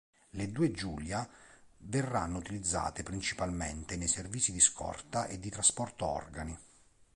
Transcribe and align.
Le 0.31 0.51
due 0.51 0.71
Giulia 0.71 1.29
verranno 1.77 2.39
utilizzate 2.39 3.03
principalmente 3.03 3.97
nei 3.97 4.07
servizi 4.07 4.51
di 4.51 4.59
scorta 4.59 5.27
e 5.27 5.37
di 5.37 5.51
trasporto 5.51 6.07
organi. 6.07 6.57